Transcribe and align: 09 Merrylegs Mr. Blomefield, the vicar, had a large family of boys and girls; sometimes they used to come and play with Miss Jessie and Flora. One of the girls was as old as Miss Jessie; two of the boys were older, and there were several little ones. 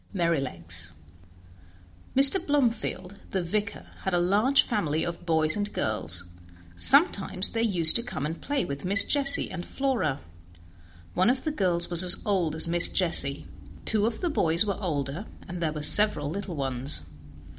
09 0.15 0.29
Merrylegs 0.33 0.93
Mr. 2.15 2.43
Blomefield, 2.47 3.19
the 3.29 3.43
vicar, 3.43 3.85
had 3.99 4.15
a 4.15 4.19
large 4.19 4.63
family 4.63 5.03
of 5.05 5.27
boys 5.27 5.55
and 5.55 5.71
girls; 5.73 6.23
sometimes 6.75 7.51
they 7.51 7.61
used 7.61 7.95
to 7.97 8.01
come 8.01 8.25
and 8.25 8.41
play 8.41 8.65
with 8.65 8.83
Miss 8.83 9.05
Jessie 9.05 9.51
and 9.51 9.63
Flora. 9.63 10.19
One 11.13 11.29
of 11.29 11.43
the 11.43 11.51
girls 11.51 11.91
was 11.91 12.01
as 12.01 12.17
old 12.25 12.55
as 12.55 12.67
Miss 12.67 12.89
Jessie; 12.89 13.45
two 13.85 14.07
of 14.07 14.21
the 14.21 14.31
boys 14.31 14.65
were 14.65 14.79
older, 14.81 15.27
and 15.47 15.61
there 15.61 15.71
were 15.71 15.83
several 15.83 16.31
little 16.31 16.55
ones. 16.55 17.01